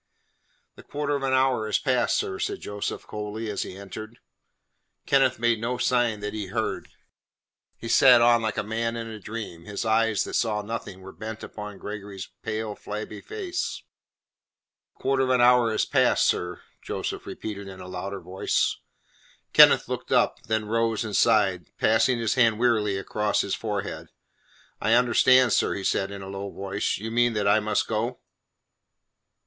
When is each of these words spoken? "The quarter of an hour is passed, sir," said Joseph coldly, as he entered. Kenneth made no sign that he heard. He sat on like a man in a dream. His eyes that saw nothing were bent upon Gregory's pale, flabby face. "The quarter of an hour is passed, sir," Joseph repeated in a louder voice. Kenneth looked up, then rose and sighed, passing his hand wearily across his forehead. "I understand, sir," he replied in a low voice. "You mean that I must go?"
"The 0.77 0.81
quarter 0.81 1.15
of 1.15 1.21
an 1.21 1.33
hour 1.33 1.67
is 1.67 1.77
passed, 1.77 2.17
sir," 2.17 2.39
said 2.39 2.59
Joseph 2.59 3.05
coldly, 3.05 3.51
as 3.51 3.61
he 3.61 3.77
entered. 3.77 4.17
Kenneth 5.05 5.37
made 5.37 5.61
no 5.61 5.77
sign 5.77 6.21
that 6.21 6.33
he 6.33 6.47
heard. 6.47 6.87
He 7.77 7.87
sat 7.87 8.19
on 8.19 8.41
like 8.41 8.57
a 8.57 8.63
man 8.63 8.95
in 8.97 9.05
a 9.05 9.19
dream. 9.19 9.65
His 9.65 9.85
eyes 9.85 10.23
that 10.23 10.33
saw 10.33 10.63
nothing 10.63 11.01
were 11.01 11.11
bent 11.11 11.43
upon 11.43 11.77
Gregory's 11.77 12.29
pale, 12.41 12.73
flabby 12.73 13.21
face. 13.21 13.83
"The 14.97 15.03
quarter 15.03 15.21
of 15.21 15.29
an 15.29 15.39
hour 15.39 15.71
is 15.71 15.85
passed, 15.85 16.25
sir," 16.25 16.61
Joseph 16.81 17.27
repeated 17.27 17.67
in 17.67 17.79
a 17.79 17.87
louder 17.87 18.21
voice. 18.21 18.77
Kenneth 19.53 19.87
looked 19.87 20.11
up, 20.11 20.41
then 20.47 20.65
rose 20.65 21.05
and 21.05 21.15
sighed, 21.15 21.67
passing 21.77 22.17
his 22.17 22.33
hand 22.33 22.57
wearily 22.57 22.97
across 22.97 23.41
his 23.41 23.53
forehead. 23.53 24.07
"I 24.81 24.93
understand, 24.93 25.53
sir," 25.53 25.75
he 25.75 25.81
replied 25.81 26.09
in 26.09 26.23
a 26.23 26.27
low 26.29 26.49
voice. 26.49 26.97
"You 26.97 27.11
mean 27.11 27.33
that 27.33 27.47
I 27.47 27.59
must 27.59 27.87
go?" 27.87 28.17